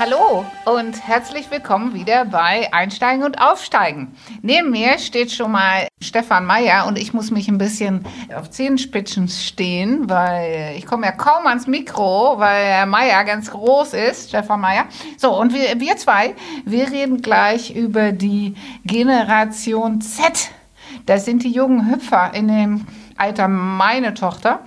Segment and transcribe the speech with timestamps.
[0.00, 4.16] Hallo und herzlich willkommen wieder bei Einsteigen und Aufsteigen.
[4.40, 9.28] Neben mir steht schon mal Stefan Meyer und ich muss mich ein bisschen auf Zehenspitzen
[9.28, 14.62] stehen, weil ich komme ja kaum ans Mikro, weil Herr Meyer ganz groß ist, Stefan
[14.62, 14.86] Meyer.
[15.18, 18.54] So, und wir, wir zwei, wir reden gleich über die
[18.86, 20.50] Generation Z.
[21.04, 22.86] Das sind die jungen Hüpfer in dem
[23.18, 24.60] Alter meine Tochter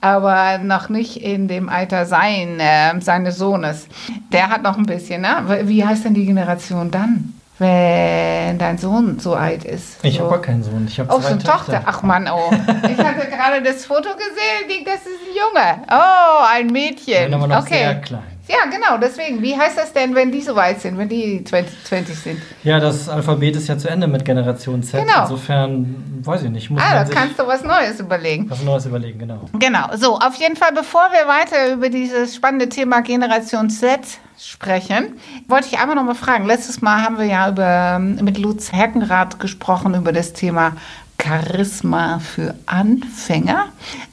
[0.00, 3.88] aber noch nicht in dem Alter sein, äh, seines Sohnes.
[4.32, 5.62] Der hat noch ein bisschen, ne?
[5.64, 7.34] Wie heißt denn die Generation dann?
[7.60, 10.04] Wenn dein Sohn so alt ist.
[10.04, 10.20] Ich so.
[10.20, 10.86] habe gar keinen Sohn.
[10.86, 11.82] Ich habe Oh, so eine Tochter.
[11.86, 12.52] Ach Mann, oh.
[12.88, 14.84] Ich hatte gerade das Foto gesehen.
[14.84, 15.82] Das ist ein Junge.
[15.90, 17.24] Oh, ein Mädchen.
[17.24, 17.78] Bin aber noch okay.
[17.78, 18.37] sehr klein.
[18.48, 19.42] Ja, genau, deswegen.
[19.42, 22.42] Wie heißt das denn, wenn die so weit sind, wenn die 20, 20 sind?
[22.64, 25.00] Ja, das Alphabet ist ja zu Ende mit Generation Z.
[25.06, 25.22] Genau.
[25.22, 28.48] Insofern, weiß ich nicht, muss Ah, da kannst du was Neues überlegen.
[28.50, 29.48] was Neues überlegen, genau.
[29.52, 34.00] Genau, so, auf jeden Fall, bevor wir weiter über dieses spannende Thema Generation Z
[34.38, 35.14] sprechen,
[35.48, 36.46] wollte ich einmal noch mal fragen.
[36.46, 40.72] Letztes Mal haben wir ja über, mit Lutz Heckenrath gesprochen über das Thema
[41.20, 43.66] Charisma für Anfänger.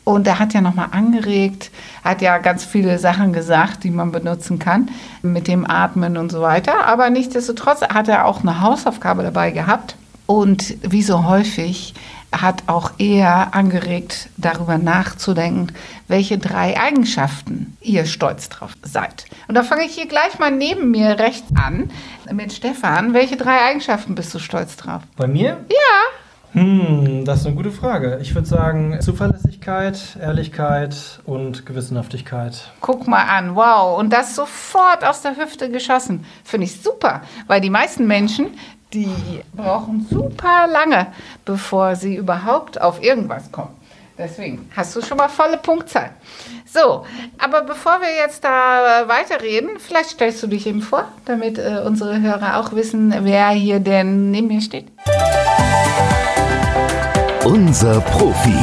[0.03, 1.71] Und er hat ja nochmal angeregt,
[2.03, 4.89] hat ja ganz viele Sachen gesagt, die man benutzen kann,
[5.21, 6.85] mit dem Atmen und so weiter.
[6.85, 9.95] Aber nichtsdestotrotz hat er auch eine Hausaufgabe dabei gehabt.
[10.25, 11.93] Und wie so häufig
[12.31, 15.71] hat auch er angeregt, darüber nachzudenken,
[16.07, 19.25] welche drei Eigenschaften ihr stolz drauf seid.
[19.47, 21.91] Und da fange ich hier gleich mal neben mir rechts an
[22.31, 23.13] mit Stefan.
[23.13, 25.03] Welche drei Eigenschaften bist du stolz drauf?
[25.15, 25.65] Bei mir?
[25.69, 26.24] Ja.
[26.55, 28.17] Hm, das ist eine gute Frage.
[28.21, 32.71] Ich würde sagen Zuverlässigkeit, Ehrlichkeit und Gewissenhaftigkeit.
[32.79, 33.99] Guck mal an, wow.
[33.99, 36.25] Und das sofort aus der Hüfte geschossen.
[36.45, 38.51] Finde ich super, weil die meisten Menschen,
[38.93, 41.07] die brauchen super lange,
[41.43, 43.75] bevor sie überhaupt auf irgendwas kommen.
[44.17, 46.11] Deswegen hast du schon mal volle Punktzahl.
[46.65, 47.05] So,
[47.37, 51.81] aber bevor wir jetzt da äh, weiterreden, vielleicht stellst du dich eben vor, damit äh,
[51.85, 54.87] unsere Hörer auch wissen, wer hier denn neben mir steht.
[57.45, 58.57] Unser Profi.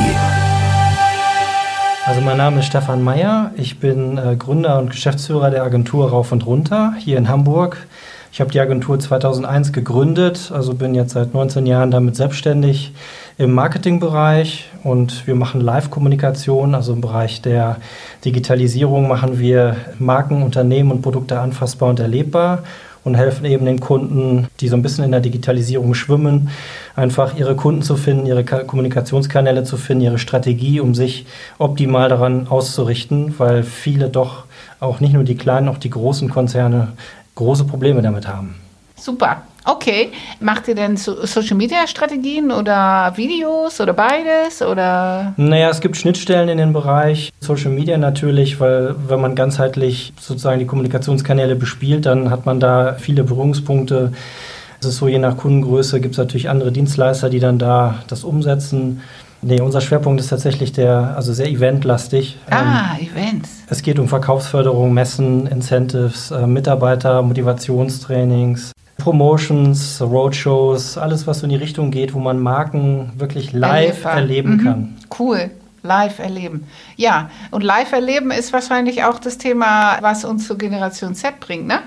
[2.05, 3.53] Also mein Name ist Stefan Meyer.
[3.57, 7.87] Ich bin äh, Gründer und Geschäftsführer der Agentur Rauf und Runter hier in Hamburg.
[8.33, 12.93] Ich habe die Agentur 2001 gegründet, also bin jetzt seit 19 Jahren damit selbstständig
[13.39, 17.77] im Marketingbereich und wir machen Live-Kommunikation, also im Bereich der
[18.25, 22.65] Digitalisierung machen wir Marken, Unternehmen und Produkte anfassbar und erlebbar
[23.05, 26.51] und helfen eben den Kunden, die so ein bisschen in der Digitalisierung schwimmen,
[26.95, 31.27] einfach ihre Kunden zu finden, ihre Ka- Kommunikationskanäle zu finden, ihre Strategie, um sich
[31.59, 34.45] optimal daran auszurichten, weil viele doch
[34.81, 36.89] auch nicht nur die kleinen, auch die großen Konzerne
[37.35, 38.57] große Probleme damit haben.
[38.97, 39.43] Super.
[39.65, 40.11] Okay.
[40.41, 45.35] Macht ihr denn so Social Media Strategien oder Videos oder beides oder?
[45.37, 50.59] Naja, es gibt Schnittstellen in den Bereich Social Media natürlich, weil wenn man ganzheitlich sozusagen
[50.59, 54.13] die Kommunikationskanäle bespielt, dann hat man da viele Berührungspunkte.
[54.81, 58.25] Es ist so, je nach Kundengröße gibt es natürlich andere Dienstleister, die dann da das
[58.25, 59.01] umsetzen.
[59.45, 62.39] Nee, unser Schwerpunkt ist tatsächlich der, also sehr eventlastig.
[62.51, 63.51] Ähm, Ah, Events.
[63.69, 71.51] Es geht um Verkaufsförderung, Messen, Incentives, äh, Mitarbeiter, Motivationstrainings, Promotions, Roadshows, alles, was so in
[71.51, 74.15] die Richtung geht, wo man Marken wirklich live Erlebbar.
[74.15, 74.65] erleben Mhm.
[74.65, 74.97] kann.
[75.19, 75.51] Cool.
[75.83, 76.65] Live erleben.
[76.97, 81.67] Ja, und live erleben ist wahrscheinlich auch das Thema, was uns zur Generation Z bringt,
[81.67, 81.81] ne?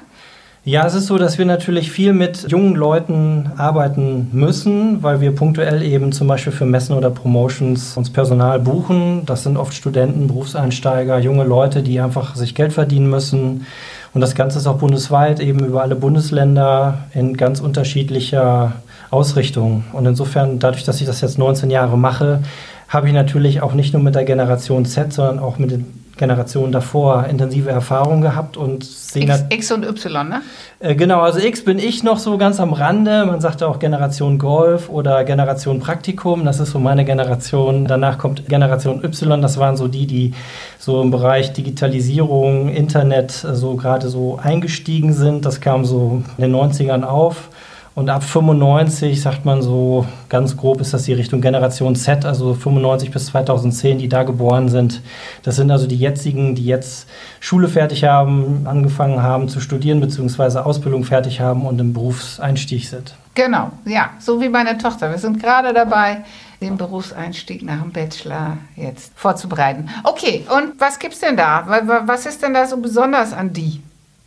[0.66, 5.34] Ja, es ist so, dass wir natürlich viel mit jungen Leuten arbeiten müssen, weil wir
[5.34, 9.28] punktuell eben zum Beispiel für Messen oder Promotions uns Personal buchen.
[9.28, 13.68] Das sind oft Studenten, Berufseinsteiger, junge Leute, die einfach sich Geld verdienen müssen.
[14.16, 18.72] Und das Ganze ist auch bundesweit, eben über alle Bundesländer in ganz unterschiedlicher
[19.12, 19.84] Ausrichtung.
[19.92, 22.40] Und insofern, dadurch, dass ich das jetzt 19 Jahre mache,
[22.88, 26.72] habe ich natürlich auch nicht nur mit der Generation Z, sondern auch mit den Generationen
[26.72, 30.42] davor intensive Erfahrungen gehabt und sehe X, X und Y, ne?
[30.80, 33.26] äh, Genau, also X bin ich noch so ganz am Rande.
[33.26, 36.46] Man sagt auch Generation Golf oder Generation Praktikum.
[36.46, 37.86] Das ist so meine Generation.
[37.86, 39.42] Danach kommt Generation Y.
[39.42, 40.34] Das waren so die, die
[40.80, 45.46] so im Bereich Digitalisierung, Internet äh, so gerade so eingestiegen sind.
[45.46, 47.50] Das kam so in den 90ern auf.
[47.96, 52.54] Und ab 95, sagt man so ganz grob, ist das die Richtung Generation Z, also
[52.54, 55.02] 95 bis 2010, die da geboren sind.
[55.44, 57.08] Das sind also die jetzigen, die jetzt
[57.40, 63.16] Schule fertig haben, angefangen haben zu studieren, beziehungsweise Ausbildung fertig haben und im Berufseinstieg sind.
[63.34, 65.10] Genau, ja, so wie meine Tochter.
[65.10, 66.26] Wir sind gerade dabei,
[66.60, 69.88] den Berufseinstieg nach dem Bachelor jetzt vorzubereiten.
[70.04, 71.64] Okay, und was gibt's denn da?
[71.66, 73.82] Wa- wa- Was ist denn da so besonders an die?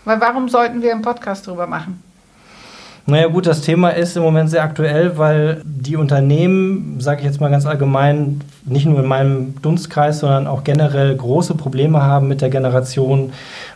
[0.06, 2.02] Weil warum sollten wir einen Podcast drüber machen?
[3.08, 7.40] Naja gut, das Thema ist im Moment sehr aktuell, weil die Unternehmen, sage ich jetzt
[7.40, 12.43] mal ganz allgemein, nicht nur in meinem Dunstkreis, sondern auch generell große Probleme haben mit
[12.43, 13.32] der Generation,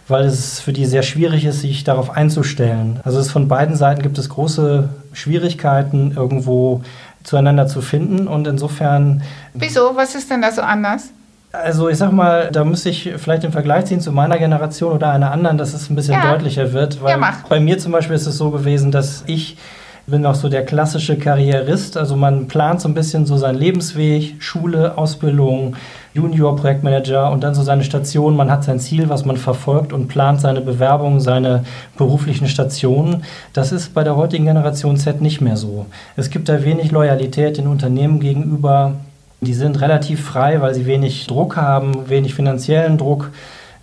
[0.06, 3.00] weil es für die sehr schwierig ist, sich darauf einzustellen.
[3.04, 6.82] Also von beiden Seiten gibt es große Schwierigkeiten, irgendwo
[7.24, 9.22] zueinander zu finden und insofern.
[9.54, 9.92] Wieso?
[9.96, 11.08] Was ist denn da so anders?
[11.52, 15.10] Also ich sag mal, da müsste ich vielleicht den Vergleich ziehen zu meiner Generation oder
[15.10, 16.30] einer anderen, dass es ein bisschen Ja.
[16.32, 17.02] deutlicher wird.
[17.02, 19.58] Weil Ja, bei mir zum Beispiel ist es so gewesen, dass ich
[20.06, 21.96] bin auch so der klassische Karrierist.
[21.96, 25.76] Also man plant so ein bisschen so seinen Lebensweg, Schule, Ausbildung,
[26.14, 28.34] Junior-Projektmanager und dann so seine Station.
[28.34, 31.64] Man hat sein Ziel, was man verfolgt und plant seine Bewerbung, seine
[31.96, 33.24] beruflichen Stationen.
[33.52, 35.86] Das ist bei der heutigen Generation Z nicht mehr so.
[36.16, 38.94] Es gibt da wenig Loyalität den Unternehmen gegenüber.
[39.42, 43.30] Die sind relativ frei, weil sie wenig Druck haben, wenig finanziellen Druck.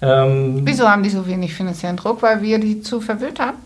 [0.01, 2.21] Ähm, Wieso haben die so wenig finanziellen Druck?
[2.21, 3.57] Weil wir die zu verwöhnt haben?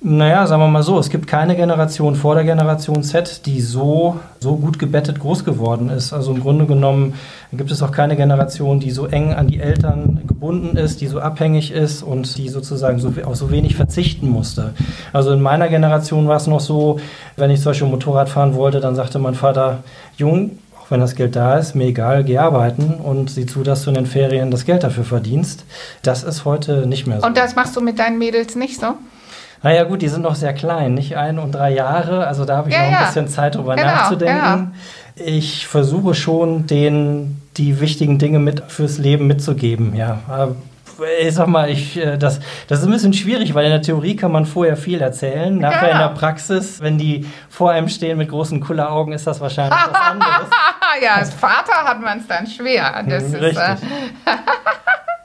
[0.00, 4.20] Naja, sagen wir mal so, es gibt keine Generation vor der Generation Z, die so,
[4.38, 6.12] so gut gebettet groß geworden ist.
[6.12, 7.14] Also im Grunde genommen
[7.52, 11.18] gibt es auch keine Generation, die so eng an die Eltern gebunden ist, die so
[11.18, 14.72] abhängig ist und die sozusagen so, auf so wenig verzichten musste.
[15.12, 17.00] Also in meiner Generation war es noch so,
[17.36, 19.82] wenn ich zum Beispiel Motorrad fahren wollte, dann sagte mein Vater,
[20.16, 20.52] Jung,
[20.88, 23.90] auch wenn das Geld da ist, mir egal, geh arbeiten und sieh zu, dass du
[23.90, 25.64] in den Ferien das Geld dafür verdienst.
[26.02, 27.26] Das ist heute nicht mehr so.
[27.26, 28.94] Und das machst du mit deinen Mädels nicht so?
[29.62, 32.68] Naja gut, die sind noch sehr klein, nicht ein und drei Jahre, also da habe
[32.68, 33.06] ich Ja, noch ein ja.
[33.06, 34.72] bisschen Zeit drüber Genau, nachzudenken.
[35.16, 40.20] Ich versuche schon, denen die wichtigen Dinge mit fürs Leben mitzugeben, ja.
[41.20, 44.16] Ich sag mal, ich, äh, das, das ist ein bisschen schwierig, weil in der Theorie
[44.16, 45.56] kann man vorher viel erzählen.
[45.56, 46.08] Nachher in Genau.
[46.08, 50.48] der Praxis, wenn die vor einem stehen mit großen Kulleraugen, ist das wahrscheinlich was anderes.
[51.02, 53.04] ja, als Vater hat man es dann schwer.
[53.08, 53.62] Das ist, äh, Richtig.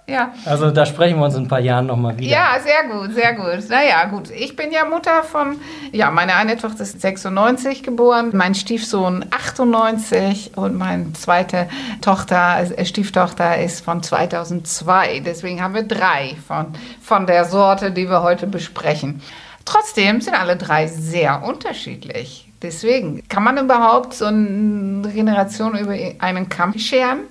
[0.08, 0.34] ja.
[0.46, 2.32] Also da sprechen wir uns in ein paar Jahren nochmal wieder.
[2.32, 3.70] Ja, sehr gut, sehr gut.
[3.70, 4.30] Naja, gut.
[4.32, 5.58] Ich bin ja Mutter von,
[5.92, 11.70] ja, meine eine Tochter ist 96 geboren, mein Stiefsohn 98 und meine zweite
[12.02, 15.22] Tochter, äh, Stieftochter ist von 2002.
[15.22, 19.22] Deswegen haben wir drei von, von der Sorte, die wir heute besprechen.
[19.66, 22.50] Trotzdem sind alle drei sehr unterschiedlich.
[22.62, 27.22] Deswegen kann man überhaupt so eine Generation über einen Kamm scheren?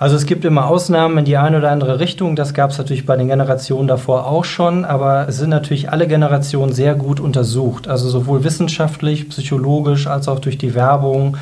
[0.00, 2.34] Also es gibt immer Ausnahmen in die eine oder andere Richtung.
[2.34, 4.86] Das gab es natürlich bei den Generationen davor auch schon.
[4.86, 7.86] Aber es sind natürlich alle Generationen sehr gut untersucht.
[7.86, 11.36] Also sowohl wissenschaftlich, psychologisch als auch durch die Werbung.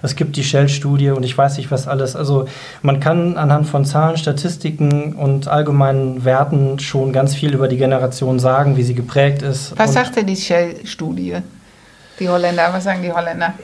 [0.00, 2.14] Es gibt die Shell-Studie und ich weiß nicht was alles.
[2.14, 2.46] Also
[2.82, 8.38] man kann anhand von Zahlen, Statistiken und allgemeinen Werten schon ganz viel über die Generation
[8.38, 9.76] sagen, wie sie geprägt ist.
[9.76, 11.38] Was sagt denn die Shell-Studie?
[12.20, 13.54] Die Holländer, was sagen die Holländer?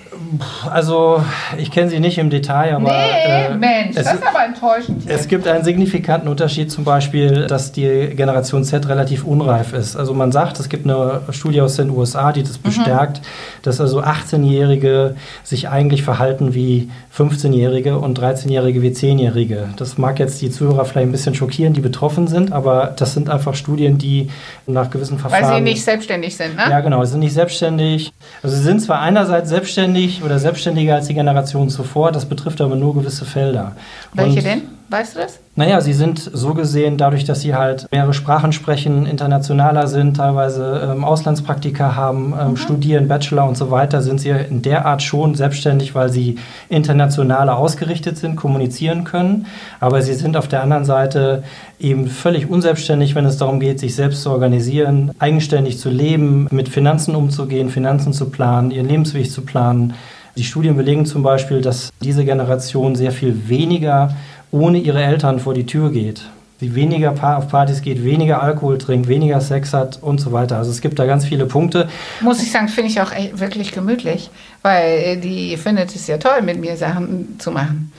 [0.71, 1.25] also
[1.59, 5.05] ich kenne sie nicht im Detail, aber nee, äh, Mensch, es das ist aber enttäuschend.
[5.05, 5.15] Hier.
[5.15, 9.97] Es gibt einen signifikanten Unterschied, zum Beispiel, dass die Generation Z relativ unreif ist.
[9.97, 13.23] Also man sagt, es gibt eine Studie aus den USA, die das bestärkt,
[13.63, 19.69] dass also 18-Jährige sich eigentlich verhalten wie 15-Jährige und 13-Jährige wie 10-Jährige.
[19.77, 23.31] Das mag jetzt die Zuhörer vielleicht ein bisschen schockieren, die betroffen sind, aber das sind
[23.31, 24.31] einfach Studien, die
[24.67, 25.57] nach gewissen Weil Verfahren...
[25.57, 26.63] sie nicht selbstständig sind, ne?
[26.69, 28.13] Ja, genau, sie sind nicht selbstständig.
[28.43, 32.77] Also sie sind zwar einerseits selbstständig oder selbstständiger als die Generation zuvor, das betrifft aber
[32.77, 33.73] nur gewisse Felder.
[34.15, 34.63] Welche Und- denn?
[34.91, 35.39] Weißt du das?
[35.61, 40.91] naja, sie sind so gesehen, dadurch, dass sie halt mehrere Sprachen sprechen, internationaler sind, teilweise
[40.91, 45.35] ähm, Auslandspraktika haben, ähm, studieren, Bachelor und so weiter, sind sie in der Art schon
[45.35, 46.37] selbstständig, weil sie
[46.71, 49.47] internationaler ausgerichtet sind, kommunizieren können.
[49.81, 51.43] Aber sie sind auf der anderen Seite
[51.79, 56.71] eben völlig unselbstständig, wenn es darum geht, sich selbst zu organisieren, eigenständig zu leben, mit
[56.71, 59.93] Finanzen umzugehen, Finanzen zu planen, ihren Lebensweg zu planen.
[60.37, 64.15] Die Studien belegen zum Beispiel, dass diese Generation sehr viel weniger
[64.51, 66.23] ohne ihre Eltern vor die Tür geht.
[66.61, 70.59] Sie weniger auf Partys geht, weniger Alkohol trinkt, weniger Sex hat und so weiter.
[70.59, 71.89] Also es gibt da ganz viele Punkte.
[72.21, 74.31] Muss ich sagen, finde ich auch wirklich gemütlich,
[74.61, 77.90] weil äh, die findet es ja toll, mit mir Sachen zu machen.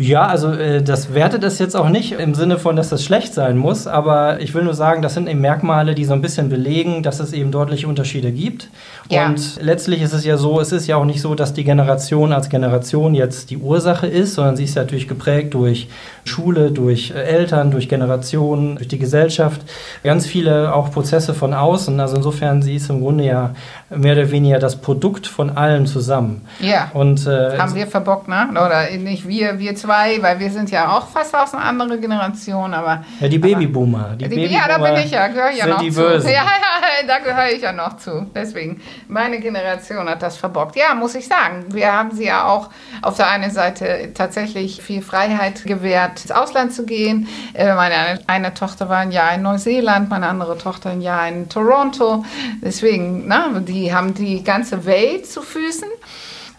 [0.00, 3.34] Ja, also äh, das wertet es jetzt auch nicht im Sinne von, dass das schlecht
[3.34, 6.48] sein muss, aber ich will nur sagen, das sind eben Merkmale, die so ein bisschen
[6.48, 8.70] belegen, dass es eben deutliche Unterschiede gibt.
[9.10, 9.26] Ja.
[9.26, 12.32] Und letztlich ist es ja so, es ist ja auch nicht so, dass die Generation
[12.32, 15.88] als Generation jetzt die Ursache ist, sondern sie ist ja natürlich geprägt durch
[16.24, 19.60] Schule, durch äh, Eltern, durch Generationen, durch die Gesellschaft,
[20.02, 22.00] ganz viele auch Prozesse von außen.
[22.00, 23.54] Also insofern, sie ist im Grunde ja
[23.90, 26.40] mehr oder weniger das Produkt von allen zusammen.
[26.60, 26.90] Ja.
[26.94, 28.48] Und äh, Haben wir verbockt, ne?
[28.52, 32.00] Oder nicht wir, wir zwei, zwei, weil wir sind ja auch fast aus einer anderen
[32.00, 33.04] Generation, aber.
[33.20, 34.10] Ja, die Babyboomer.
[34.16, 36.00] Die, die Babyboomer ja, da bin ich ja, gehöre ich ja noch zu.
[36.30, 38.30] Ja, ja, da gehöre ich ja noch zu.
[38.34, 40.76] Deswegen, meine Generation hat das verbockt.
[40.76, 41.66] Ja, muss ich sagen.
[41.70, 42.70] Wir haben sie ja auch
[43.02, 47.26] auf der einen Seite tatsächlich viel Freiheit gewährt, ins Ausland zu gehen.
[47.54, 51.48] Äh, meine eine Tochter war ein Jahr in Neuseeland, meine andere Tochter ein Jahr in
[51.48, 52.24] Toronto.
[52.62, 55.88] Deswegen, na, die haben die ganze Welt zu Füßen.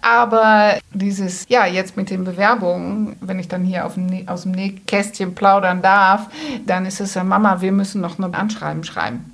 [0.01, 5.36] Aber dieses, ja, jetzt mit den Bewerbungen, wenn ich dann hier dem, aus dem Nähkästchen
[5.36, 6.27] plaudern darf,
[6.65, 9.31] dann ist es ja, Mama, wir müssen noch ein Anschreiben schreiben.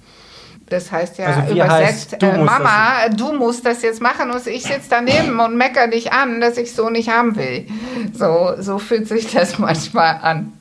[0.70, 4.46] Das heißt ja Also übersetzt, heißt, du äh, Mama, du musst das jetzt machen und
[4.48, 7.68] ich sitze daneben und mecker dich an, dass ich so nicht haben will.
[8.14, 10.52] So, so fühlt sich das manchmal an.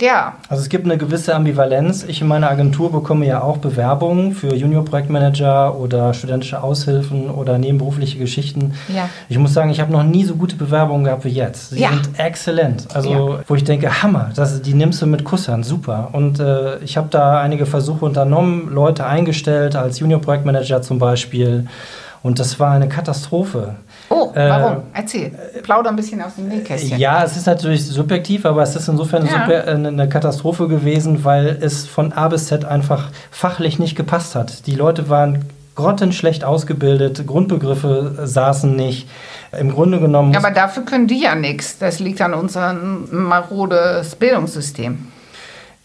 [0.00, 2.02] Ja, Also es gibt eine gewisse Ambivalenz.
[2.08, 8.18] Ich in meiner Agentur bekomme ja auch Bewerbungen für Junior-Projektmanager oder studentische Aushilfen oder nebenberufliche
[8.18, 8.74] Geschichten.
[8.92, 9.08] Ja.
[9.28, 11.70] Ich muss sagen, ich habe noch nie so gute Bewerbungen gehabt wie jetzt.
[11.70, 11.90] Sie Ja.
[11.90, 12.88] sind exzellent.
[12.92, 13.38] Also Ja.
[13.46, 16.08] wo ich denke, Hammer, das, die nimmst du mit Kusshand, super.
[16.12, 21.66] Und äh, ich habe da einige Versuche unternommen, Leute eingestellt, als Junior-Projektmanager zum Beispiel.
[22.24, 23.76] Und das war eine Katastrophe.
[24.10, 24.82] Oh, Äh, warum?
[24.92, 25.32] Erzähl.
[25.62, 26.98] Plauder ein bisschen aus dem Nähkästchen.
[26.98, 29.32] Ja, es ist natürlich subjektiv, aber es ist insofern Ja.
[29.32, 34.34] super, äh, eine Katastrophe gewesen, weil es von A bis Z einfach fachlich nicht gepasst
[34.34, 34.66] hat.
[34.66, 35.44] Die Leute waren
[35.74, 39.08] grottenschlecht ausgebildet, Grundbegriffe saßen nicht.
[39.58, 40.32] Im Grunde genommen.
[40.32, 41.78] Ja, aber dafür können die ja nichts.
[41.78, 44.98] Das liegt an unserem marodes Bildungssystem.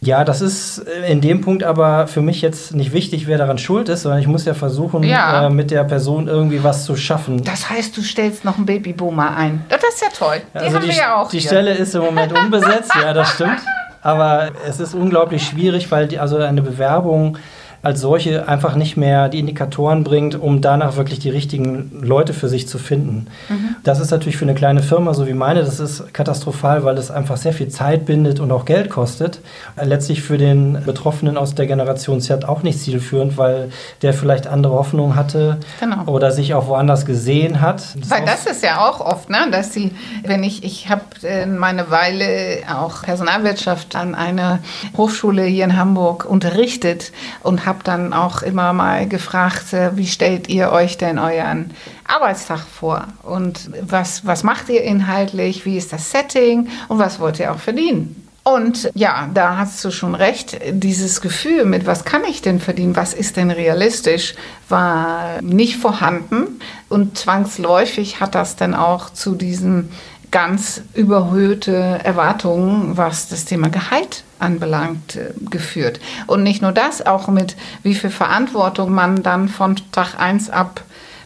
[0.01, 3.57] Ja, das ist äh, in dem Punkt aber für mich jetzt nicht wichtig, wer daran
[3.57, 5.47] schuld ist, sondern ich muss ja versuchen, Ja.
[5.47, 7.43] äh, mit der Person irgendwie was zu schaffen.
[7.43, 9.65] Das heißt, du stellst noch einen Babyboomer ein.
[9.67, 10.41] Das ist ja toll.
[10.53, 11.49] Die Also haben wir ja auch Die hier.
[11.49, 13.59] Stelle ist im Moment unbesetzt, ja, das stimmt.
[14.01, 17.37] Aber es ist unglaublich schwierig, weil die, also eine Bewerbung
[17.81, 22.49] als solche einfach nicht mehr die Indikatoren bringt, um danach wirklich die richtigen Leute für
[22.49, 23.27] sich zu finden.
[23.47, 23.75] Mhm.
[23.83, 27.09] Das ist natürlich für eine kleine Firma, so wie meine, das ist katastrophal, weil es
[27.11, 29.39] einfach sehr viel Zeit bindet und auch Geld kostet.
[29.77, 33.71] Äh, Letztlich für den Betroffenen aus der Generation Z auch nicht zielführend, weil
[34.01, 36.03] der vielleicht andere Hoffnungen hatte Genau.
[36.05, 37.83] oder sich auch woanders gesehen hat.
[38.07, 39.91] Weil auch- das ist ja auch oft, ne, dass sie,
[40.25, 41.01] wenn ich, ich habe
[41.47, 44.59] meine Weile auch Personalwirtschaft an einer
[44.97, 47.11] Hochschule hier in Hamburg unterrichtet
[47.43, 51.71] und habe dann auch immer mal gefragt, äh, wie stellt ihr euch denn euren
[52.05, 57.39] Arbeitstag vor und was, was macht ihr inhaltlich, wie ist das Setting und was wollt
[57.39, 58.27] ihr auch verdienen?
[58.43, 60.59] Und ja, da hast du schon recht.
[60.71, 64.33] Dieses Gefühl mit, was kann ich denn verdienen, was ist denn realistisch,
[64.69, 66.59] war nicht vorhanden.
[66.87, 69.91] Und zwangsläufig hat das dann auch zu diesen
[70.31, 75.99] ganz überhöhte Erwartungen, was das Thema Gehalt anbelangt, äh, geführt.
[76.27, 80.83] Und nicht nur das, auch mit wie viel Verantwortung man dann von Tag 1 ab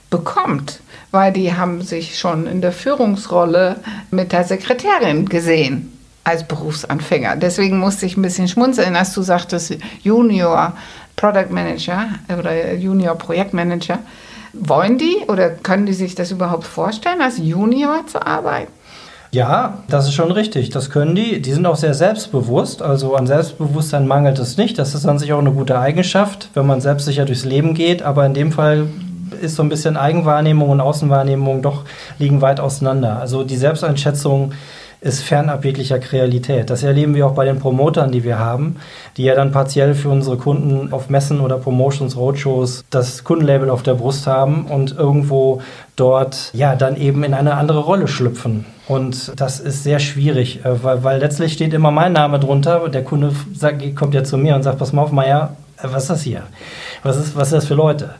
[0.10, 0.80] bekommt,
[1.12, 3.78] weil die haben sich schon in der Führungsrolle
[4.12, 5.92] mit der Sekretärin gesehen
[6.24, 7.36] als Berufsanfänger.
[7.36, 10.74] Deswegen musste ich ein bisschen schmunzeln, als du sagtest, Junior
[11.16, 12.08] Product Manager
[12.38, 14.00] oder Junior Projektmanager.
[14.54, 18.72] Wollen die oder können die sich das überhaupt vorstellen, als Junior zu arbeiten?
[19.34, 20.70] Ja, das ist schon richtig.
[20.70, 21.42] Das können die.
[21.42, 22.84] Die sind auch sehr selbstbewusst.
[22.84, 24.78] Also an Selbstbewusstsein mangelt es nicht.
[24.78, 28.04] Das ist an sich auch eine gute Eigenschaft, wenn man selbstsicher durchs Leben geht.
[28.04, 28.86] Aber in dem Fall
[29.42, 31.82] ist so ein bisschen Eigenwahrnehmung und Außenwahrnehmung doch
[32.20, 33.20] liegen weit auseinander.
[33.20, 34.52] Also die Selbsteinschätzung
[35.04, 36.70] ist fernab jeglicher Realität.
[36.70, 38.78] Das erleben wir auch bei den Promotern, die wir haben,
[39.18, 43.84] die ja dann partiell für unsere Kunden auf Messen oder Promotions, Roadshows das Kundenlabel auf
[43.84, 45.62] der Brust haben und irgendwo
[45.98, 48.66] dort ja dann eben in eine andere Rolle schlüpfen.
[48.88, 52.90] Und das ist sehr schwierig, äh, weil, weil letztlich steht immer mein Name drunter.
[52.90, 56.04] Der Kunde sagt, kommt ja zu mir und sagt, pass mal auf, Meier, äh, was
[56.04, 56.44] ist das hier?
[57.04, 58.12] Was ist, was ist das für Leute?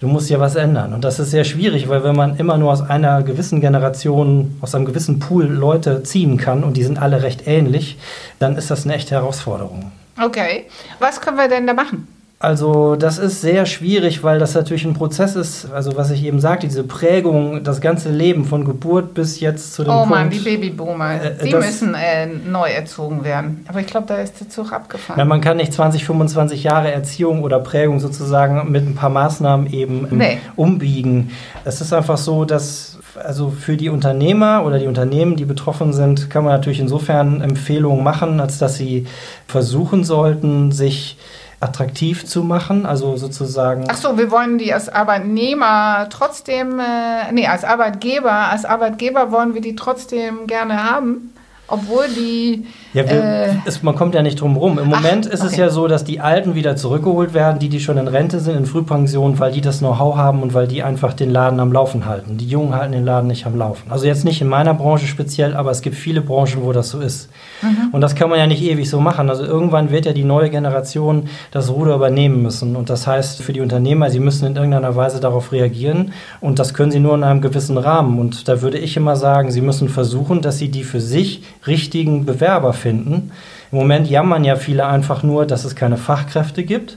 [0.00, 0.94] Du musst ja was ändern.
[0.94, 4.74] Und das ist sehr schwierig, weil wenn man immer nur aus einer gewissen Generation, aus
[4.74, 7.98] einem gewissen Pool Leute ziehen kann und die sind alle recht ähnlich,
[8.38, 9.90] dann ist das eine echte Herausforderung.
[10.20, 10.66] Okay.
[11.00, 12.06] Was können wir denn da machen?
[12.40, 16.38] Also das ist sehr schwierig, weil das natürlich ein Prozess ist, also was ich eben
[16.38, 20.10] sagte, diese Prägung, das ganze Leben von Geburt bis jetzt zu dem Oh Punkt.
[20.10, 23.64] Mann, die Babyboomer, Äh, die das- müssen äh, neu erzogen werden.
[23.66, 25.18] Aber ich glaube, da ist der Zug abgefahren.
[25.18, 29.72] Ja, man kann nicht 20, 25 Jahre Erziehung oder Prägung sozusagen mit ein paar Maßnahmen
[29.72, 30.38] eben ähm, Nee.
[30.54, 31.32] umbiegen.
[31.64, 36.30] Es ist einfach so, dass also für die Unternehmer oder die Unternehmen, die betroffen sind,
[36.30, 39.06] kann man natürlich insofern Empfehlungen machen, als dass sie
[39.48, 41.17] versuchen sollten, sich
[41.60, 47.46] attraktiv zu machen, also sozusagen Ach so, wir wollen die als Arbeitnehmer trotzdem, äh, nee,
[47.46, 51.34] als Arbeitgeber, als Arbeitgeber wollen wir die trotzdem gerne haben,
[51.66, 54.78] obwohl die Ja, wir, äh, es, man kommt ja nicht drum rum.
[54.78, 55.50] Im Moment ach, ist okay.
[55.50, 58.56] es ja so, dass die Alten wieder zurückgeholt werden, die, die schon in Rente sind,
[58.56, 62.06] in Frühpension, weil die das Know-how haben und weil die einfach den Laden am Laufen
[62.06, 62.38] halten.
[62.38, 63.90] Die Jungen halten den Laden nicht am Laufen.
[63.90, 67.00] Also jetzt nicht in meiner Branche speziell, aber es gibt viele Branchen, wo das so
[67.00, 67.28] ist.
[67.60, 67.88] Mhm.
[67.92, 69.28] Und das kann man ja nicht ewig so machen.
[69.28, 72.74] Also irgendwann wird ja die neue Generation das Ruder übernehmen müssen.
[72.74, 76.12] Und das heißt für die Unternehmer, sie müssen in irgendeiner Weise darauf reagieren.
[76.40, 78.18] Und das können sie nur in einem gewissen Rahmen.
[78.18, 82.24] Und da würde ich immer sagen, sie müssen versuchen, dass sie die für sich richtigen
[82.24, 83.32] Bewerber finden.
[83.70, 86.96] Im Moment jammern ja viele einfach nur, dass es keine Fachkräfte gibt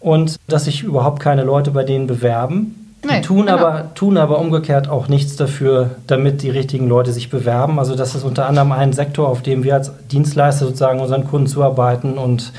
[0.00, 2.80] und dass sich überhaupt keine Leute bei denen bewerben.
[3.04, 3.58] Die nee, tun, genau.
[3.58, 7.78] aber, tun aber umgekehrt auch nichts dafür, damit die richtigen Leute sich bewerben.
[7.78, 11.46] Also das ist unter anderem ein Sektor, auf dem wir als Dienstleister sozusagen unseren Kunden
[11.46, 12.52] zuarbeiten und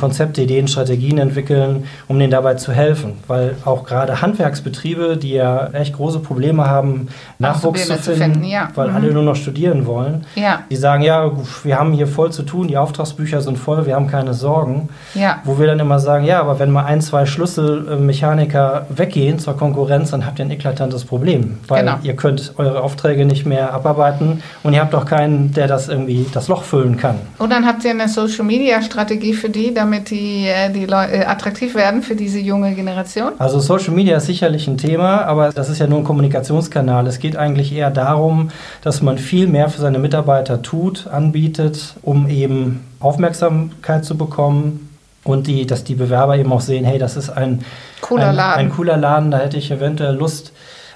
[0.00, 3.18] Konzepte, Ideen, Strategien entwickeln, um denen dabei zu helfen.
[3.26, 8.44] Weil auch gerade Handwerksbetriebe, die ja echt große Probleme haben, Nachwuchs zu finden, zu finden
[8.44, 8.68] ja.
[8.74, 8.96] weil mhm.
[8.96, 10.62] alle nur noch studieren wollen, ja.
[10.70, 11.30] die sagen, ja,
[11.62, 14.88] wir haben hier voll zu tun, die Auftragsbücher sind voll, wir haben keine Sorgen.
[15.14, 15.40] Ja.
[15.44, 20.10] Wo wir dann immer sagen, ja, aber wenn mal ein, zwei Schlüsselmechaniker weggehen zur Konkurrenz,
[20.10, 21.58] dann habt ihr ein eklatantes Problem.
[21.68, 21.98] Weil genau.
[22.02, 26.26] ihr könnt eure Aufträge nicht mehr abarbeiten und ihr habt auch keinen, der das irgendwie
[26.32, 27.16] das Loch füllen kann.
[27.38, 31.24] Und dann habt ihr eine Social-Media-Strategie für die, damit damit die, äh, die Leute äh,
[31.24, 33.32] attraktiv werden für diese junge Generation?
[33.38, 37.06] Also Social Media ist sicherlich ein Thema, aber das ist ja nur ein Kommunikationskanal.
[37.06, 38.50] Es geht eigentlich eher darum,
[38.82, 44.86] dass man viel mehr für seine Mitarbeiter tut, anbietet, um eben Aufmerksamkeit zu bekommen,
[45.22, 47.62] und die, dass die Bewerber eben auch sehen, hey, das ist ein
[48.00, 48.60] cooler ein, Laden.
[48.60, 50.52] Ein cooler Laden, da hätte ich eventuell Lust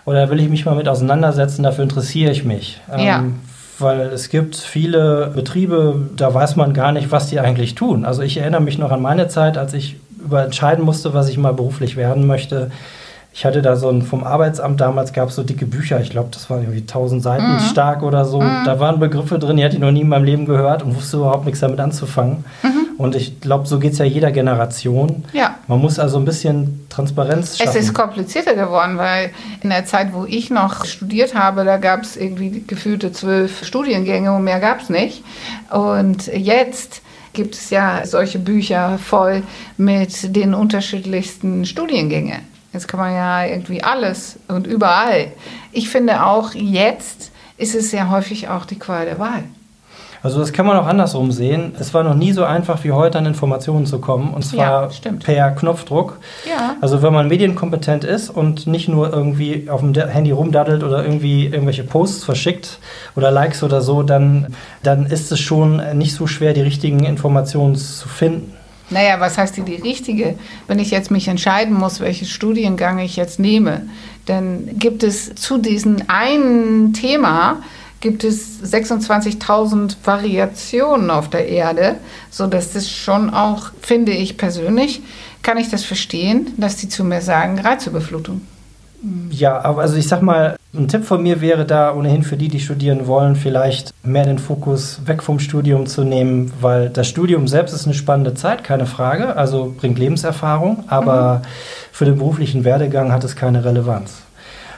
[0.07, 2.81] oder will ich mich mal mit auseinandersetzen, dafür interessiere ich mich.
[2.89, 3.19] Ja.
[3.19, 3.41] Ähm,
[3.79, 8.05] weil es gibt viele Betriebe, da weiß man gar nicht, was die eigentlich tun.
[8.05, 11.39] Also ich erinnere mich noch an meine Zeit, als ich über entscheiden musste, was ich
[11.39, 12.71] mal beruflich werden möchte.
[13.33, 16.29] Ich hatte da so ein, vom Arbeitsamt damals gab es so dicke Bücher, ich glaube,
[16.31, 17.59] das waren irgendwie 1000 Seiten mhm.
[17.59, 18.41] stark oder so.
[18.41, 18.63] Mhm.
[18.65, 21.17] Da waren Begriffe drin, die hatte ich noch nie in meinem Leben gehört und wusste
[21.17, 22.45] überhaupt nichts damit anzufangen.
[22.63, 22.84] Mhm.
[22.97, 25.25] Und ich glaube, so geht es ja jeder Generation.
[25.33, 25.59] Ja.
[25.67, 27.71] Man muss also ein bisschen Transparenz schaffen.
[27.71, 29.31] Es ist komplizierter geworden, weil
[29.63, 34.33] in der Zeit, wo ich noch studiert habe, da gab es irgendwie gefühlte zwölf Studiengänge
[34.33, 35.25] und mehr gab es nicht.
[35.71, 39.43] Und jetzt gibt es ja solche Bücher voll
[39.77, 42.41] mit den unterschiedlichsten Studiengängen.
[42.73, 45.33] Jetzt kann man ja irgendwie alles und überall.
[45.73, 49.45] Ich finde auch jetzt ist es sehr häufig auch die Qual der Wahl.
[50.25, 51.75] Also das kann man auch andersrum sehen.
[51.79, 55.13] Es war noch nie so einfach wie heute an Informationen zu kommen und zwar ja,
[55.23, 56.19] per Knopfdruck.
[56.49, 56.77] Ja.
[56.81, 61.45] Also wenn man medienkompetent ist und nicht nur irgendwie auf dem Handy rumdaddelt oder irgendwie
[61.45, 62.79] irgendwelche Posts verschickt
[63.17, 67.77] oder Likes oder so, dann, dann ist es schon nicht so schwer, die richtigen Informationen
[67.77, 68.55] zu finden.
[68.89, 70.37] Naja, was heißt die, die richtige?
[70.67, 73.83] Wenn ich jetzt mich entscheiden muss, welchen Studiengang ich jetzt nehme,
[74.25, 77.59] dann gibt es zu diesem einen Thema
[78.05, 81.97] gibt es 26.000 Variationen auf der Erde,
[82.31, 85.01] so dass das schon auch, finde ich persönlich,
[85.43, 88.43] kann ich das verstehen, dass die zu mir sagen, Reizüberflutung.
[89.31, 92.49] Ja, aber also ich sag mal, ein Tipp von mir wäre da ohnehin für die,
[92.49, 97.49] die studieren wollen, vielleicht mehr den Fokus weg vom Studium zu nehmen, weil das Studium
[97.49, 101.49] selbst ist eine spannende Zeit, keine Frage, also bringt Lebenserfahrung, aber mhm.
[101.91, 104.24] für den beruflichen Werdegang hat es keine Relevanz.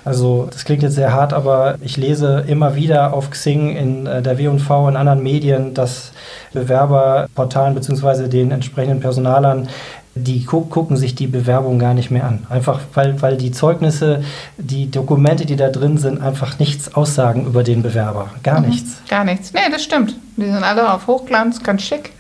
[0.07, 4.23] Also das klingt jetzt sehr hart, aber ich lese immer wieder auf Xing in äh,
[4.23, 6.13] der W&V und anderen Medien, dass
[6.53, 8.29] Bewerberportalen bzw.
[8.29, 9.69] den entsprechenden Personalern
[10.15, 12.47] die gu gucken sich die Bewerbung gar nicht mehr an.
[12.49, 14.25] Einfach weil, weil die Zeugnisse,
[14.57, 18.31] die Dokumente, die da drin sind, einfach nichts aussagen über den Bewerber.
[18.45, 19.03] Gar mhm, nichts.
[19.11, 19.53] Gar nichts.
[19.53, 20.15] Nee, das stimmt.
[20.37, 22.13] Die sind alle auf Hochglanz, ganz schick.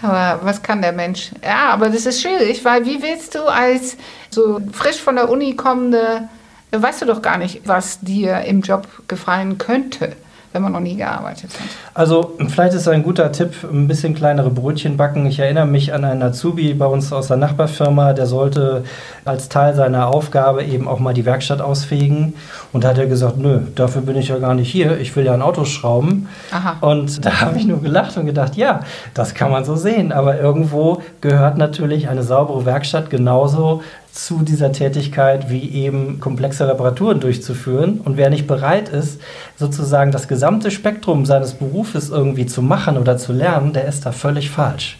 [0.00, 1.32] Aber was kann der Mensch?
[1.44, 3.96] Ja, aber das ist schwierig, weil wie willst du als
[4.30, 6.28] so frisch von der Uni kommende
[6.72, 10.12] weißt du doch gar nicht, was dir im Job gefallen könnte
[10.56, 11.68] wenn man noch nie gearbeitet hat.
[11.92, 15.26] Also vielleicht ist ein guter Tipp, ein bisschen kleinere Brötchen backen.
[15.26, 18.82] Ich erinnere mich an einen Azubi bei uns aus der Nachbarfirma, der sollte
[19.26, 22.32] als Teil seiner Aufgabe eben auch mal die Werkstatt ausfegen.
[22.72, 25.26] Und da hat er gesagt, nö, dafür bin ich ja gar nicht hier, ich will
[25.26, 26.26] ja ein Auto schrauben.
[26.50, 26.76] Aha.
[26.80, 28.80] Und da habe ich nur gelacht und gedacht, ja,
[29.12, 30.10] das kann man so sehen.
[30.10, 33.82] Aber irgendwo gehört natürlich eine saubere Werkstatt genauso
[34.16, 38.00] zu dieser Tätigkeit wie eben komplexe Reparaturen durchzuführen.
[38.00, 39.20] Und wer nicht bereit ist,
[39.56, 44.12] sozusagen das gesamte Spektrum seines Berufes irgendwie zu machen oder zu lernen, der ist da
[44.12, 44.98] völlig falsch.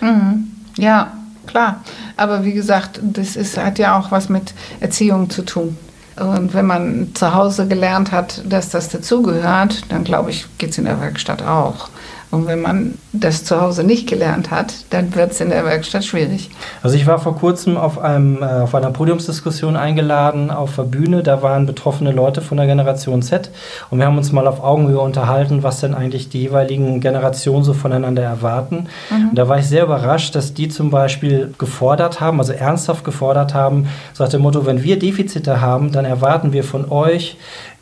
[0.00, 0.50] Mhm.
[0.76, 1.12] Ja,
[1.46, 1.82] klar.
[2.16, 5.76] Aber wie gesagt, das ist, hat ja auch was mit Erziehung zu tun.
[6.16, 10.78] Und wenn man zu Hause gelernt hat, dass das dazugehört, dann glaube ich, geht es
[10.78, 11.88] in der Werkstatt auch.
[12.30, 16.04] Und wenn man das zu Hause nicht gelernt hat, dann wird es in der Werkstatt
[16.04, 16.50] schwierig.
[16.80, 21.24] Also ich war vor kurzem auf, einem, äh, auf einer Podiumsdiskussion eingeladen auf der Bühne.
[21.24, 23.50] Da waren betroffene Leute von der Generation Z
[23.90, 27.72] und wir haben uns mal auf Augenhöhe unterhalten, was denn eigentlich die jeweiligen Generationen so
[27.74, 28.86] voneinander erwarten.
[29.10, 29.30] Mhm.
[29.30, 33.54] Und da war ich sehr überrascht, dass die zum Beispiel gefordert haben, also ernsthaft gefordert
[33.54, 37.36] haben, so nach dem Motto, wenn wir Defizite haben, dann erwarten wir von euch,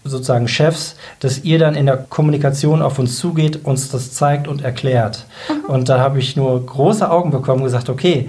[0.08, 4.62] sozusagen Chefs, dass ihr dann in der Kommunikation auf uns zugeht, uns das zeigt und
[4.62, 5.26] erklärt.
[5.48, 5.70] Mhm.
[5.70, 8.28] Und da habe ich nur große Augen bekommen und gesagt, okay,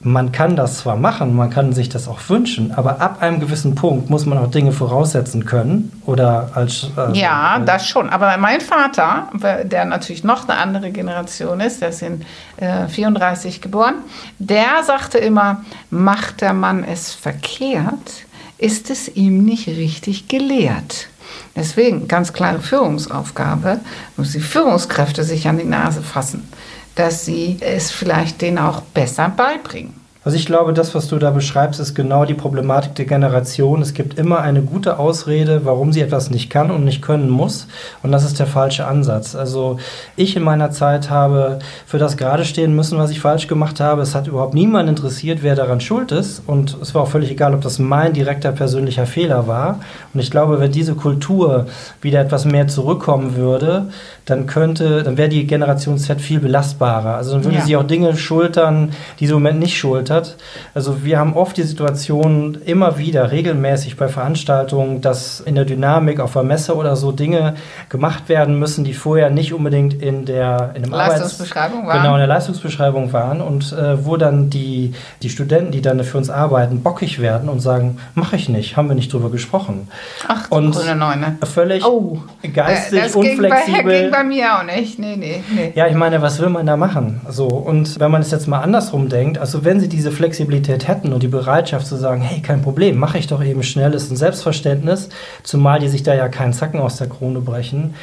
[0.00, 3.74] man kann das zwar machen, man kann sich das auch wünschen, aber ab einem gewissen
[3.74, 8.08] Punkt muss man auch Dinge voraussetzen können oder als äh, ja, äh, das schon.
[8.08, 9.28] Aber mein Vater,
[9.64, 12.24] der natürlich noch eine andere Generation ist, der ist in
[12.58, 13.96] äh, 34 geboren,
[14.38, 18.24] der sagte immer: Macht der Mann es verkehrt,
[18.56, 21.08] ist es ihm nicht richtig gelehrt.
[21.56, 23.80] Deswegen ganz klare Führungsaufgabe,
[24.16, 26.48] muss die Führungskräfte sich an die Nase fassen,
[26.94, 29.97] dass sie es vielleicht denen auch besser beibringen.
[30.24, 33.80] Also ich glaube, das, was du da beschreibst, ist genau die Problematik der Generation.
[33.80, 37.68] Es gibt immer eine gute Ausrede, warum sie etwas nicht kann und nicht können muss.
[38.02, 39.36] Und das ist der falsche Ansatz.
[39.36, 39.78] Also
[40.16, 44.02] ich in meiner Zeit habe für das gerade stehen müssen, was ich falsch gemacht habe.
[44.02, 46.42] Es hat überhaupt niemand interessiert, wer daran schuld ist.
[46.46, 49.78] Und es war auch völlig egal, ob das mein direkter persönlicher Fehler war.
[50.12, 51.66] Und ich glaube, wenn diese Kultur
[52.02, 53.86] wieder etwas mehr zurückkommen würde,
[54.30, 57.14] dann könnte, dann wäre die Generation Z viel belastbarer.
[57.14, 57.64] Also dann würde ja.
[57.64, 60.36] sie auch Dinge schultern, die sie im Moment nicht schultert.
[60.74, 66.20] Also wir haben oft die Situation immer wieder regelmäßig bei Veranstaltungen, dass in der Dynamik
[66.20, 67.54] auf der Messe oder so Dinge
[67.88, 72.02] gemacht werden müssen, die vorher nicht unbedingt in der in dem Leistungsbeschreibung Arbeits waren.
[72.02, 76.18] Genau, in der Leistungsbeschreibung waren und äh, wo dann die, die Studenten, die dann für
[76.18, 79.88] uns arbeiten, bockig werden und sagen, mache ich nicht, haben wir nicht drüber gesprochen.
[80.26, 81.38] Ach, und grüne Neune.
[81.44, 82.18] völlig oh,
[82.52, 84.98] geistig, das unflexibel bei mir auch nicht.
[84.98, 85.72] Nee, nee, nee.
[85.74, 87.20] Ja, ich meine, was will man da machen?
[87.28, 91.12] So, und wenn man es jetzt mal andersrum denkt, also wenn sie diese Flexibilität hätten
[91.12, 94.16] und die Bereitschaft zu sagen, hey, kein Problem, mache ich doch eben schnell, ist ein
[94.16, 95.08] Selbstverständnis,
[95.44, 97.94] zumal die sich da ja keinen Zacken aus der Krone brechen,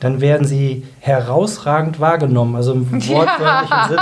[0.00, 3.88] dann werden sie herausragend wahrgenommen, also im wortwörtlichen ja.
[3.88, 4.00] Sinne.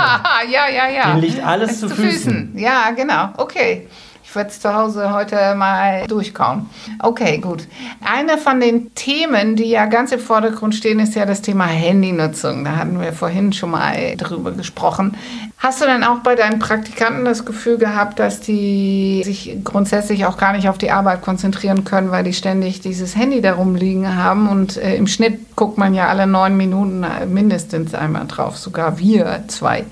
[0.51, 1.07] Ja, ja, ja.
[1.11, 2.09] Denen liegt alles zu, zu Füßen.
[2.11, 2.57] Füßen.
[2.57, 3.29] Ja, genau.
[3.37, 3.87] Okay.
[4.29, 6.69] Ich werde es zu Hause heute mal durchkauen.
[6.99, 7.67] Okay, gut.
[8.05, 12.63] Eine von den Themen, die ja ganz im Vordergrund stehen, ist ja das Thema Handynutzung.
[12.63, 15.17] Da hatten wir vorhin schon mal drüber gesprochen.
[15.57, 20.37] Hast du denn auch bei deinen Praktikanten das Gefühl gehabt, dass die sich grundsätzlich auch
[20.37, 24.47] gar nicht auf die Arbeit konzentrieren können, weil die ständig dieses Handy darum liegen haben?
[24.47, 29.43] Und äh, im Schnitt guckt man ja alle neun Minuten mindestens einmal drauf, sogar wir
[29.47, 29.85] zwei.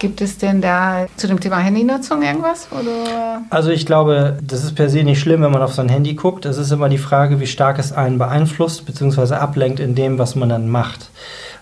[0.00, 2.66] Gibt es denn da zu dem Thema Handynutzung irgendwas?
[2.72, 3.42] Oder?
[3.50, 6.44] Also ich glaube, das ist per se nicht schlimm, wenn man auf sein Handy guckt.
[6.44, 9.34] Es ist immer die Frage, wie stark es einen beeinflusst bzw.
[9.34, 11.10] ablenkt in dem, was man dann macht.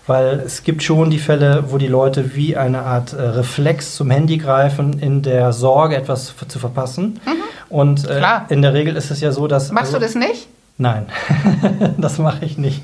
[0.07, 4.09] Weil es gibt schon die Fälle, wo die Leute wie eine Art äh, Reflex zum
[4.09, 7.19] Handy greifen, in der Sorge, etwas zu verpassen.
[7.25, 7.31] Mhm.
[7.69, 9.71] Und äh, in der Regel ist es ja so, dass.
[9.71, 10.47] Machst also, du das nicht?
[10.77, 11.05] Nein,
[11.97, 12.81] das mache ich nicht.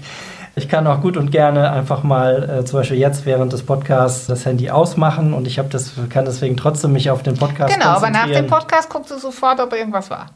[0.57, 4.25] Ich kann auch gut und gerne einfach mal äh, zum Beispiel jetzt während des Podcasts
[4.25, 7.89] das Handy ausmachen und ich habe das kann deswegen trotzdem mich auf den Podcast Genau,
[7.89, 10.31] aber nach dem Podcast guckst du sofort, ob irgendwas war.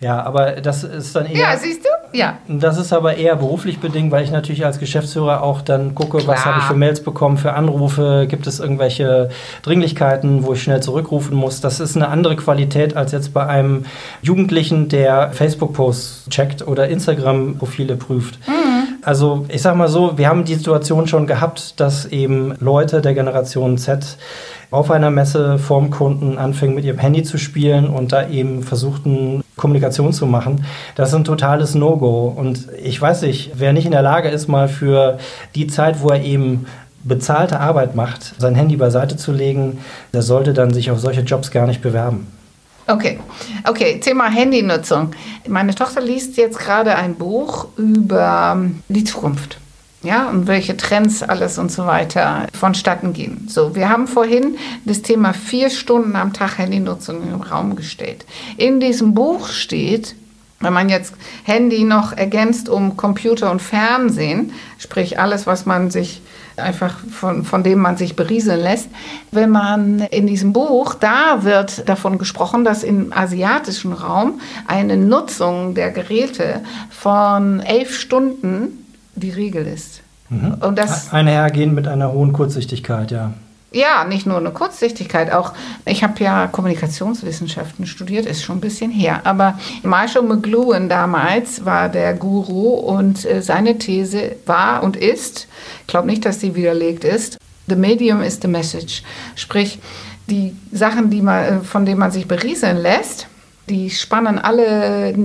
[0.00, 1.38] Ja, aber das ist dann eher.
[1.38, 2.18] Ja, siehst du?
[2.18, 2.38] Ja.
[2.48, 6.36] Das ist aber eher beruflich bedingt, weil ich natürlich als Geschäftsführer auch dann gucke, Klar.
[6.36, 9.30] was habe ich für Mails bekommen, für Anrufe, gibt es irgendwelche
[9.62, 11.60] Dringlichkeiten, wo ich schnell zurückrufen muss.
[11.60, 13.86] Das ist eine andere Qualität als jetzt bei einem
[14.20, 18.38] Jugendlichen, der Facebook-Posts checkt oder Instagram-Profile prüft.
[18.48, 18.83] Mhm.
[19.04, 23.12] Also ich sag mal so, wir haben die Situation schon gehabt, dass eben Leute der
[23.12, 24.16] Generation Z
[24.70, 29.44] auf einer Messe vorm Kunden anfingen mit ihrem Handy zu spielen und da eben versuchten
[29.56, 30.64] Kommunikation zu machen.
[30.96, 32.32] Das ist ein totales No-Go.
[32.34, 35.18] Und ich weiß nicht, wer nicht in der Lage ist, mal für
[35.54, 36.66] die Zeit, wo er eben
[37.04, 39.78] bezahlte Arbeit macht, sein Handy beiseite zu legen,
[40.14, 42.26] der sollte dann sich auf solche Jobs gar nicht bewerben.
[42.86, 43.18] Okay,
[43.66, 45.12] okay, Thema Handynutzung.
[45.48, 49.58] Meine Tochter liest jetzt gerade ein Buch über die Zukunft.
[50.02, 53.48] Ja, und welche Trends alles und so weiter vonstatten gehen.
[53.48, 58.26] So, wir haben vorhin das Thema vier Stunden am Tag Handynutzung im Raum gestellt.
[58.58, 60.14] In diesem Buch steht,
[60.60, 66.20] wenn man jetzt Handy noch ergänzt um Computer und Fernsehen, sprich alles, was man sich
[66.56, 68.88] einfach von, von dem man sich berieseln lässt.
[69.30, 75.74] Wenn man in diesem Buch, da wird davon gesprochen, dass im asiatischen Raum eine Nutzung
[75.74, 80.00] der Geräte von elf Stunden die Regel ist.
[80.28, 80.54] Mhm.
[80.60, 83.32] Und das Einhergehend mit einer hohen Kurzsichtigkeit, ja.
[83.74, 85.52] Ja, nicht nur eine Kurzsichtigkeit, auch
[85.84, 89.22] ich habe ja Kommunikationswissenschaften studiert, ist schon ein bisschen her.
[89.24, 95.48] Aber Marshall McLuhan damals war der Guru und äh, seine These war und ist,
[95.80, 99.02] ich glaube nicht, dass sie widerlegt ist, the medium is the message.
[99.34, 99.80] Sprich,
[100.30, 103.26] die Sachen, die man, äh, von denen man sich berieseln lässt,
[103.68, 105.16] die spannen alle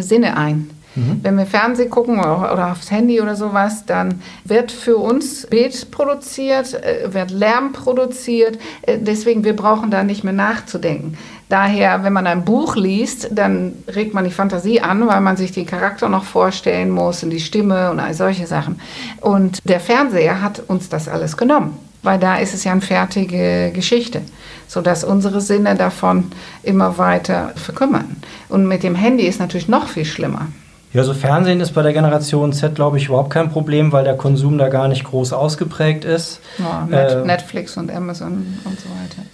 [0.00, 0.70] Sinne ein.
[0.94, 1.20] Mhm.
[1.22, 6.74] Wenn wir Fernsehen gucken oder, aufs Handy oder sowas, dann wird für uns Bild produziert,
[6.74, 8.58] äh, wird Lärm produziert.
[8.82, 11.16] Äh, deswegen, wir brauchen da nicht mehr nachzudenken.
[11.48, 15.52] Daher, wenn man ein Buch liest, dann regt man die Fantasie an, weil man sich
[15.52, 18.80] den Charakter noch vorstellen muss und die Stimme und all solche Sachen.
[19.20, 23.72] Und der Fernseher hat uns das alles genommen weil da ist es ja eine fertige
[23.74, 24.22] Geschichte,
[24.66, 26.30] sodass unsere Sinne davon
[26.62, 28.16] immer weiter verkümmern.
[28.48, 30.46] Und mit dem Handy ist natürlich noch viel schlimmer.
[30.92, 34.16] Ja, so Fernsehen ist bei der Generation Z, glaube ich, überhaupt kein Problem, weil der
[34.16, 36.40] Konsum da gar nicht groß ausgeprägt ist.
[36.58, 39.28] Ja, äh, Netflix und Amazon und so weiter.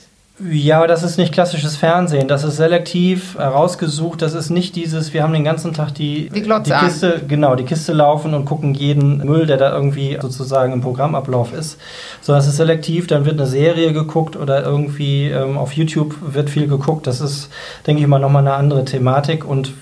[0.50, 2.26] Ja, aber das ist nicht klassisches Fernsehen.
[2.26, 4.20] Das ist selektiv herausgesucht.
[4.20, 7.64] Das ist nicht dieses, wir haben den ganzen Tag die, die, die Kiste, genau, die
[7.64, 11.78] Kiste laufen und gucken jeden Müll, der da irgendwie sozusagen im Programmablauf ist.
[12.20, 16.50] Sondern es ist selektiv, dann wird eine Serie geguckt oder irgendwie ähm, auf YouTube wird
[16.50, 17.06] viel geguckt.
[17.06, 17.48] Das ist,
[17.86, 19.72] denke ich mal, nochmal eine andere Thematik und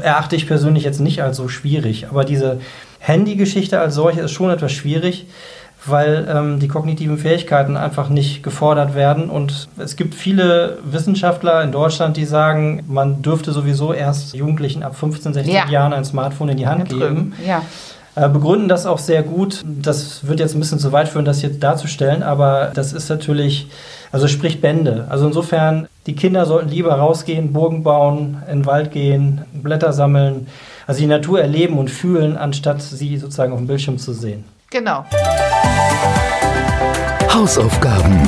[0.00, 2.08] erachte ich persönlich jetzt nicht als so schwierig.
[2.08, 2.60] Aber diese
[2.98, 5.26] Handy-Geschichte als solche ist schon etwas schwierig,
[5.84, 9.30] weil ähm, die kognitiven Fähigkeiten einfach nicht gefordert werden.
[9.30, 14.96] Und es gibt viele Wissenschaftler in Deutschland, die sagen, man dürfte sowieso erst Jugendlichen ab
[14.96, 15.68] 15, 16 ja.
[15.68, 17.34] Jahren ein Smartphone in die Hand geben.
[17.46, 17.62] Ja.
[18.16, 19.62] Äh, begründen das auch sehr gut.
[19.66, 23.66] Das wird jetzt ein bisschen zu weit führen, das jetzt darzustellen, aber das ist natürlich,
[24.10, 25.06] also spricht Bände.
[25.10, 30.46] Also insofern, die Kinder sollten lieber rausgehen, Burgen bauen, in den Wald gehen, Blätter sammeln,
[30.86, 34.44] also die Natur erleben und fühlen, anstatt sie sozusagen auf dem Bildschirm zu sehen.
[34.70, 35.04] Genau.
[37.30, 38.18] Hausaufgaben.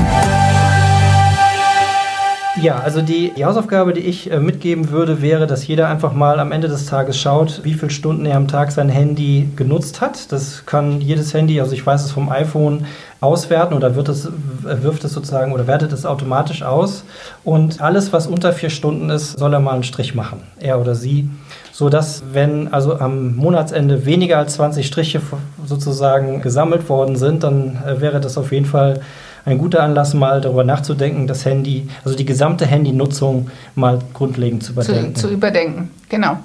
[2.61, 6.41] Ja, also die, die Hausaufgabe, die ich äh, mitgeben würde, wäre, dass jeder einfach mal
[6.41, 10.33] am Ende des Tages schaut, wie viele Stunden er am Tag sein Handy genutzt hat.
[10.33, 12.87] Das kann jedes Handy, also ich weiß es vom iPhone,
[13.21, 14.29] auswerten oder wird es,
[14.63, 17.05] wirft es sozusagen oder wertet es automatisch aus.
[17.45, 20.97] Und alles, was unter vier Stunden ist, soll er mal einen Strich machen, er oder
[20.97, 21.31] sie.
[21.71, 25.21] So dass, wenn also am Monatsende weniger als 20 Striche
[25.65, 29.01] sozusagen gesammelt worden sind, dann äh, wäre das auf jeden Fall
[29.45, 34.73] ein guter Anlass, mal darüber nachzudenken, das Handy, also die gesamte Handynutzung mal grundlegend zu
[34.73, 35.15] überdenken.
[35.15, 36.39] Zu, zu überdenken, genau.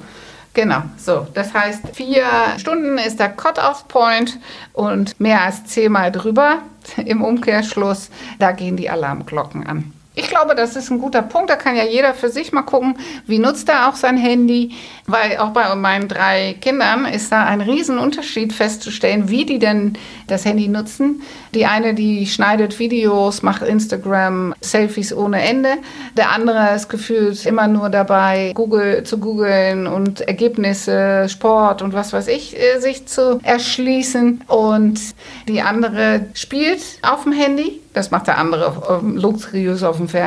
[0.53, 1.25] Genau, so.
[1.33, 2.25] Das heißt, vier
[2.57, 4.39] Stunden ist der Cut-Off-Point
[4.73, 6.59] und mehr als zehnmal drüber
[7.05, 9.91] im Umkehrschluss, da gehen die Alarmglocken an.
[10.15, 11.49] Ich glaube, das ist ein guter Punkt.
[11.49, 14.71] Da kann ja jeder für sich mal gucken, wie nutzt er auch sein Handy.
[15.05, 19.93] Weil auch bei meinen drei Kindern ist da ein Riesenunterschied festzustellen, wie die denn
[20.27, 21.21] das Handy nutzen.
[21.53, 25.77] Die eine, die schneidet Videos, macht Instagram, Selfies ohne Ende.
[26.17, 32.11] Der andere ist gefühlt immer nur dabei, Google zu googeln und Ergebnisse, Sport und was
[32.11, 34.41] weiß ich, äh, sich zu erschließen.
[34.47, 34.99] Und
[35.47, 40.22] die andere spielt auf dem Handy das macht der andere ähm, luxuriös auf dem Fernseher.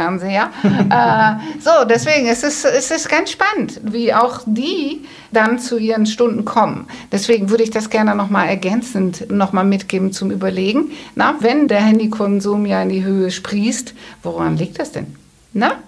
[0.65, 6.07] äh, so, deswegen es ist es ist ganz spannend, wie auch die dann zu ihren
[6.07, 6.87] Stunden kommen.
[7.13, 10.93] Deswegen würde ich das gerne nochmal ergänzend nochmal mitgeben zum Überlegen.
[11.15, 15.17] Na, wenn der Handykonsum ja in die Höhe sprießt, woran liegt das denn?
[15.53, 15.79] Na?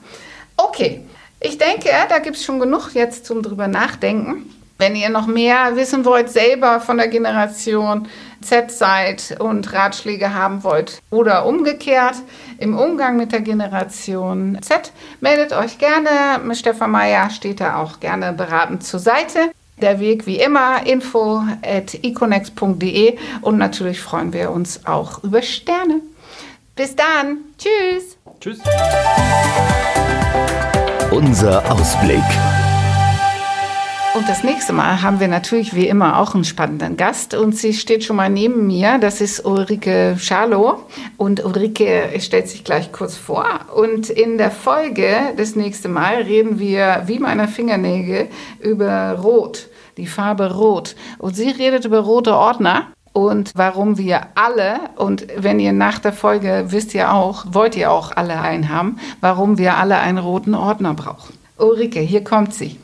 [0.56, 1.02] Okay.
[1.40, 4.46] Ich denke, da gibt es schon genug jetzt zum drüber nachdenken.
[4.78, 8.06] Wenn ihr noch mehr wissen wollt, selber von der Generation
[8.40, 12.14] Z seid und Ratschläge haben wollt oder umgekehrt
[12.58, 16.54] im Umgang mit der Generation Z, meldet euch gerne.
[16.54, 19.50] Stefan Meyer steht da auch gerne beratend zur Seite.
[19.80, 26.00] Der Weg wie immer info at econex.de und natürlich freuen wir uns auch über Sterne.
[26.76, 27.38] Bis dann.
[27.58, 28.16] Tschüss.
[28.40, 28.58] Tschüss.
[31.10, 32.22] Unser Ausblick.
[34.18, 37.72] Und das nächste Mal haben wir natürlich wie immer auch einen spannenden Gast und sie
[37.72, 38.98] steht schon mal neben mir.
[38.98, 40.82] Das ist Ulrike Schalow
[41.16, 43.46] und Ulrike stellt sich gleich kurz vor.
[43.76, 48.26] Und in der Folge das nächste Mal reden wir wie meine Fingernägel
[48.58, 50.96] über Rot, die Farbe Rot.
[51.18, 56.12] Und sie redet über rote Ordner und warum wir alle, und wenn ihr nach der
[56.12, 60.56] Folge wisst ihr auch, wollt ihr auch alle einen haben, warum wir alle einen roten
[60.56, 61.34] Ordner brauchen.
[61.56, 62.78] Ulrike, hier kommt sie.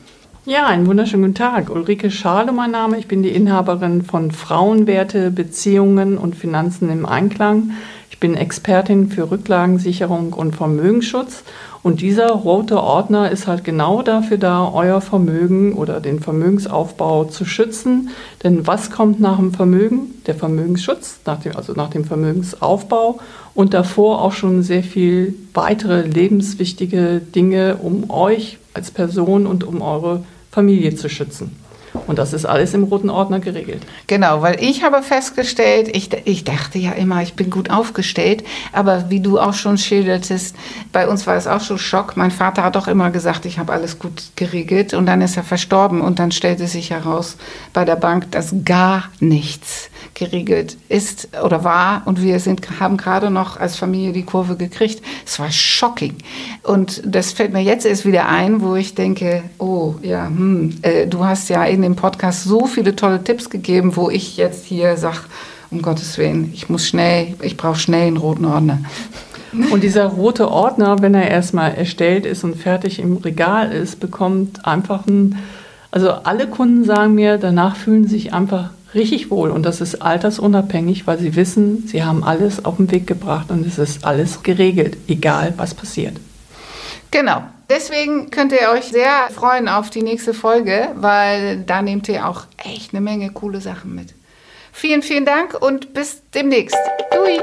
[0.47, 1.71] Ja, einen wunderschönen guten Tag.
[1.71, 2.99] Ulrike Schale, mein Name.
[2.99, 7.71] Ich bin die Inhaberin von Frauenwerte, Beziehungen und Finanzen im Einklang.
[8.11, 11.43] Ich bin Expertin für Rücklagensicherung und Vermögensschutz.
[11.81, 17.43] Und dieser rote Ordner ist halt genau dafür da, euer Vermögen oder den Vermögensaufbau zu
[17.43, 18.09] schützen.
[18.43, 20.13] Denn was kommt nach dem Vermögen?
[20.27, 23.17] Der Vermögensschutz, nach dem, also nach dem Vermögensaufbau
[23.55, 29.81] und davor auch schon sehr viel weitere lebenswichtige Dinge, um euch als Person und um
[29.81, 30.21] eure
[30.55, 31.51] Familie zu schützen.
[32.07, 33.81] Und das ist alles im roten Ordner geregelt.
[34.07, 39.09] Genau, weil ich habe festgestellt, ich, ich dachte ja immer, ich bin gut aufgestellt, aber
[39.09, 40.55] wie du auch schon schildertest,
[40.91, 42.15] bei uns war es auch schon Schock.
[42.15, 45.43] Mein Vater hat auch immer gesagt, ich habe alles gut geregelt und dann ist er
[45.43, 47.35] verstorben und dann stellte sich heraus
[47.73, 53.29] bei der Bank, dass gar nichts geregelt ist oder war und wir sind, haben gerade
[53.29, 55.01] noch als Familie die Kurve gekriegt.
[55.25, 56.15] Es war shocking.
[56.63, 61.07] Und das fällt mir jetzt erst wieder ein, wo ich denke, oh ja, hm, äh,
[61.07, 64.97] du hast ja in dem Podcast so viele tolle Tipps gegeben, wo ich jetzt hier
[64.97, 65.19] sage,
[65.71, 68.79] um Gottes Willen, ich muss schnell, ich brauche schnell einen roten Ordner.
[69.71, 74.65] Und dieser rote Ordner, wenn er erstmal erstellt ist und fertig im Regal ist, bekommt
[74.65, 75.37] einfach ein,
[75.91, 81.05] also alle Kunden sagen mir, danach fühlen sich einfach richtig wohl und das ist altersunabhängig,
[81.05, 84.97] weil sie wissen, sie haben alles auf den Weg gebracht und es ist alles geregelt,
[85.07, 86.15] egal was passiert.
[87.11, 87.43] Genau.
[87.69, 92.43] Deswegen könnt ihr euch sehr freuen auf die nächste Folge, weil da nehmt ihr auch
[92.57, 94.13] echt eine Menge coole Sachen mit.
[94.71, 96.77] Vielen, vielen Dank und bis demnächst.
[97.11, 97.39] Dui.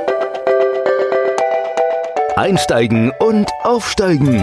[2.36, 4.36] Einsteigen und aufsteigen.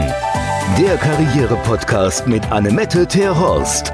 [0.77, 3.93] Der Karriere-Podcast mit Annemette Terhorst.